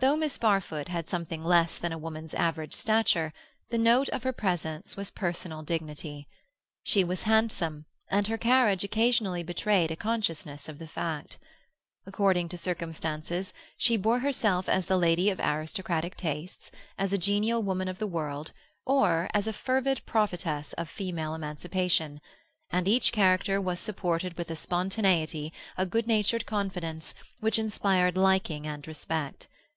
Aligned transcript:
Though 0.00 0.16
Miss 0.16 0.38
Barfoot 0.38 0.86
had 0.86 1.08
something 1.10 1.42
less 1.42 1.76
than 1.76 1.90
a 1.90 1.98
woman's 1.98 2.32
average 2.32 2.72
stature, 2.72 3.32
the 3.70 3.78
note 3.78 4.08
of 4.10 4.22
her 4.22 4.32
presence 4.32 4.96
was 4.96 5.10
personal 5.10 5.64
dignity. 5.64 6.28
She 6.84 7.02
was 7.02 7.24
handsome, 7.24 7.84
and 8.08 8.24
her 8.28 8.38
carriage 8.38 8.84
occasionally 8.84 9.42
betrayed 9.42 9.90
a 9.90 9.96
consciousness 9.96 10.68
of 10.68 10.78
the 10.78 10.86
fact. 10.86 11.36
According 12.06 12.48
to 12.50 12.56
circumstances, 12.56 13.52
she 13.76 13.96
bore 13.96 14.20
herself 14.20 14.68
as 14.68 14.86
the 14.86 14.96
lady 14.96 15.30
of 15.30 15.40
aristocratic 15.40 16.16
tastes, 16.16 16.70
as 16.96 17.12
a 17.12 17.18
genial 17.18 17.60
woman 17.60 17.88
of 17.88 17.98
the 17.98 18.06
world, 18.06 18.52
or 18.86 19.28
as 19.34 19.48
a 19.48 19.52
fervid 19.52 20.06
prophetess 20.06 20.74
of 20.74 20.88
female 20.88 21.34
emancipation, 21.34 22.20
and 22.70 22.86
each 22.86 23.10
character 23.10 23.60
was 23.60 23.80
supported 23.80 24.38
with 24.38 24.48
a 24.48 24.54
spontaneity, 24.54 25.52
a 25.76 25.84
good 25.84 26.06
natured 26.06 26.46
confidence, 26.46 27.14
which 27.40 27.58
inspired 27.58 28.16
liking 28.16 28.64
and 28.64 28.86
respect. 28.86 29.48